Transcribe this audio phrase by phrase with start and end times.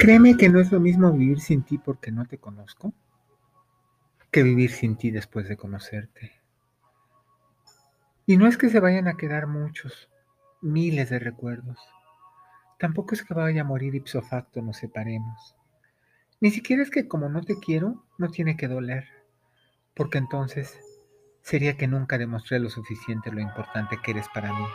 [0.00, 2.94] Créeme que no es lo mismo vivir sin ti porque no te conozco
[4.30, 6.32] que vivir sin ti después de conocerte.
[8.24, 10.08] Y no es que se vayan a quedar muchos,
[10.62, 11.78] miles de recuerdos.
[12.78, 15.54] Tampoco es que vaya a morir ipso facto nos separemos.
[16.40, 19.06] Ni siquiera es que como no te quiero, no tiene que doler,
[19.92, 20.80] porque entonces
[21.42, 24.66] sería que nunca demostré lo suficiente lo importante que eres para mí.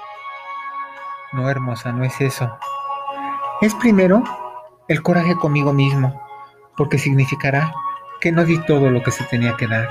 [1.33, 2.59] No, hermosa, no es eso.
[3.61, 4.23] Es primero
[4.87, 6.21] el coraje conmigo mismo,
[6.77, 7.73] porque significará
[8.21, 9.89] que no di todo lo que se tenía que dar,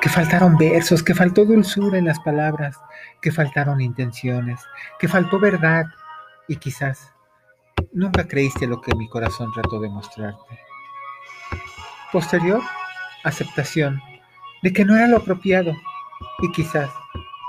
[0.00, 2.76] que faltaron versos, que faltó dulzura en las palabras,
[3.20, 4.60] que faltaron intenciones,
[4.98, 5.86] que faltó verdad
[6.48, 7.12] y quizás
[7.92, 10.58] nunca creíste lo que mi corazón trató de mostrarte.
[12.12, 12.62] Posterior,
[13.24, 14.00] aceptación
[14.62, 15.72] de que no era lo apropiado
[16.40, 16.90] y quizás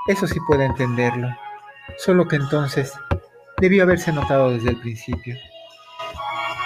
[0.07, 1.29] eso sí pueda entenderlo,
[1.97, 2.93] solo que entonces
[3.59, 5.35] debió haberse notado desde el principio.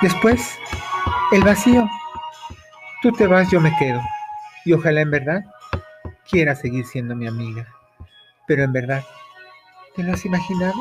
[0.03, 0.59] Después,
[1.31, 1.89] el vacío.
[3.01, 4.01] Tú te vas, yo me quedo.
[4.65, 5.45] Y ojalá en verdad
[6.29, 7.65] quiera seguir siendo mi amiga.
[8.45, 9.01] Pero en verdad,
[9.95, 10.73] ¿te lo has imaginado?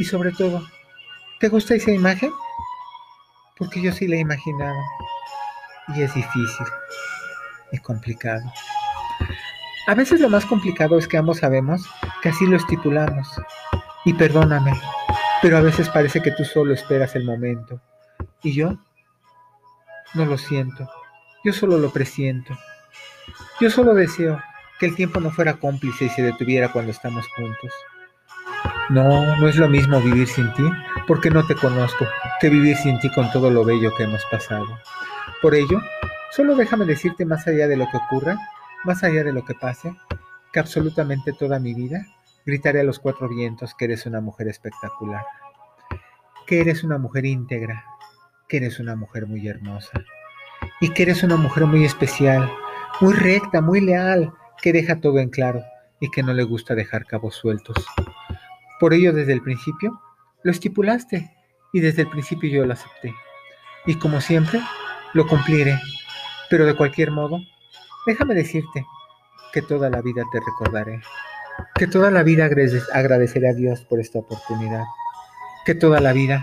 [0.00, 0.66] Y sobre todo,
[1.38, 2.32] ¿te gusta esa imagen?
[3.56, 4.80] Porque yo sí la he imaginado.
[5.94, 6.66] Y es difícil.
[7.70, 8.42] Es complicado.
[9.86, 11.88] A veces lo más complicado es que ambos sabemos
[12.20, 13.28] que así lo estipulamos.
[14.04, 14.72] Y perdóname,
[15.40, 17.80] pero a veces parece que tú solo esperas el momento.
[18.42, 18.78] Y yo
[20.14, 20.88] no lo siento.
[21.44, 22.56] Yo solo lo presiento.
[23.60, 24.40] Yo solo deseo
[24.78, 27.72] que el tiempo no fuera cómplice y se detuviera cuando estamos juntos.
[28.90, 30.62] No, no es lo mismo vivir sin ti,
[31.06, 32.06] porque no te conozco,
[32.40, 34.66] que vivir sin ti con todo lo bello que hemos pasado.
[35.42, 35.80] Por ello,
[36.30, 38.38] solo déjame decirte más allá de lo que ocurra,
[38.84, 39.94] más allá de lo que pase,
[40.52, 42.06] que absolutamente toda mi vida
[42.46, 45.22] gritaré a los cuatro vientos que eres una mujer espectacular,
[46.46, 47.84] que eres una mujer íntegra,
[48.48, 50.04] que eres una mujer muy hermosa
[50.80, 52.50] y que eres una mujer muy especial,
[53.00, 54.32] muy recta, muy leal,
[54.62, 55.62] que deja todo en claro
[56.00, 57.76] y que no le gusta dejar cabos sueltos.
[58.80, 60.00] Por ello desde el principio
[60.42, 61.30] lo estipulaste
[61.72, 63.14] y desde el principio yo lo acepté.
[63.86, 64.60] Y como siempre,
[65.12, 65.78] lo cumpliré.
[66.50, 67.40] Pero de cualquier modo,
[68.06, 68.86] déjame decirte
[69.52, 71.00] que toda la vida te recordaré,
[71.74, 72.46] que toda la vida
[72.94, 74.84] agradeceré a Dios por esta oportunidad,
[75.64, 76.42] que toda la vida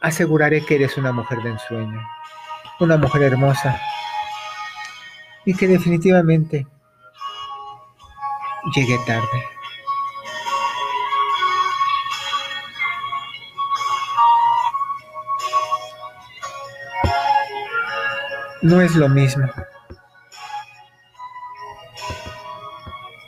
[0.00, 2.00] aseguraré que eres una mujer de ensueño,
[2.80, 3.80] una mujer hermosa
[5.44, 6.66] y que definitivamente
[8.74, 9.44] llegué tarde.
[18.62, 19.48] No es lo mismo.